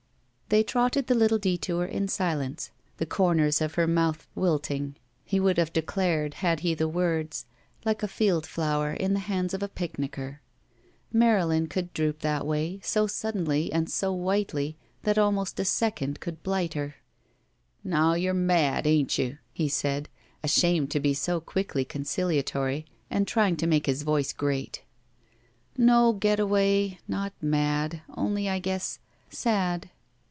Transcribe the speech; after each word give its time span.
They 0.49 0.63
trotted 0.63 1.07
the 1.07 1.15
little 1.15 1.37
detour 1.37 1.85
in 1.85 2.09
silence, 2.09 2.71
the 2.97 3.05
comers 3.05 3.61
of 3.61 3.75
her 3.75 3.87
mouth 3.87 4.27
wilting, 4.35 4.97
he 5.23 5.39
would 5.39 5.57
have 5.57 5.71
declared, 5.71 6.33
had 6.33 6.59
he 6.59 6.73
the 6.73 6.89
words, 6.89 7.45
like 7.85 8.03
a 8.03 8.07
field 8.09 8.45
flower 8.45 8.91
in 8.91 9.13
the 9.13 9.21
hands 9.21 9.53
of 9.53 9.63
a 9.63 9.69
picnicker. 9.69 10.41
Marylin 11.13 11.67
could 11.69 11.93
droop 11.93 12.19
that 12.19 12.45
way, 12.45 12.81
so 12.83 13.07
sud 13.07 13.33
denly 13.35 13.69
and 13.71 13.89
so 13.89 14.11
whitely 14.11 14.75
that 15.03 15.17
almost 15.17 15.57
a 15.57 15.63
second 15.63 16.19
could 16.19 16.43
blight 16.43 16.73
her. 16.73 16.95
"Now 17.81 18.15
you're 18.15 18.33
mad, 18.33 18.85
ain't 18.85 19.17
you?" 19.17 19.37
he 19.53 19.69
said, 19.69 20.09
ashamed 20.43 20.91
to 20.91 20.99
be 20.99 21.13
so 21.13 21.39
quickly 21.39 21.85
conciliatory 21.85 22.85
and 23.09 23.25
tr3dng 23.25 23.57
to 23.59 23.67
make 23.67 23.85
his 23.85 24.01
voice 24.03 24.33
grate. 24.33 24.83
"No, 25.77 26.11
Getaway— 26.11 26.97
^not 27.09 27.31
mad— 27.41 28.01
only 28.17 28.49
I 28.49 28.59
guess— 28.59 28.99
sad." 29.29 29.89